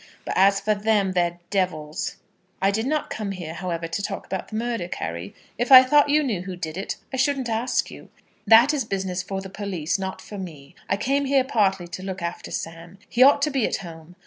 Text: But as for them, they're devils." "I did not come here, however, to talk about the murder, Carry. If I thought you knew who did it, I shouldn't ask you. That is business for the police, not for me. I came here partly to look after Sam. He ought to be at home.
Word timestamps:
But 0.25 0.35
as 0.35 0.59
for 0.59 0.73
them, 0.73 1.11
they're 1.11 1.37
devils." 1.51 2.15
"I 2.59 2.71
did 2.71 2.87
not 2.87 3.11
come 3.11 3.33
here, 3.33 3.53
however, 3.53 3.87
to 3.89 4.01
talk 4.01 4.25
about 4.25 4.47
the 4.47 4.55
murder, 4.55 4.87
Carry. 4.87 5.35
If 5.59 5.71
I 5.71 5.83
thought 5.83 6.09
you 6.09 6.23
knew 6.23 6.41
who 6.41 6.55
did 6.55 6.75
it, 6.75 6.95
I 7.13 7.17
shouldn't 7.17 7.49
ask 7.49 7.91
you. 7.91 8.09
That 8.47 8.73
is 8.73 8.83
business 8.83 9.21
for 9.21 9.41
the 9.41 9.49
police, 9.51 9.99
not 9.99 10.19
for 10.19 10.39
me. 10.39 10.73
I 10.89 10.97
came 10.97 11.25
here 11.25 11.43
partly 11.43 11.87
to 11.89 12.01
look 12.01 12.23
after 12.23 12.49
Sam. 12.49 12.97
He 13.09 13.21
ought 13.21 13.43
to 13.43 13.51
be 13.51 13.67
at 13.67 13.75
home. 13.85 14.15